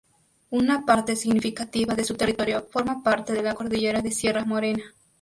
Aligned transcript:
Una 0.49 0.83
parte 0.83 1.15
significativa 1.15 1.93
de 1.93 2.03
su 2.03 2.15
territorio 2.15 2.65
forma 2.71 3.03
parte 3.03 3.33
de 3.33 3.43
la 3.43 3.53
cordillera 3.53 4.01
de 4.01 4.09
Sierra 4.09 4.43
Morena. 4.45 4.83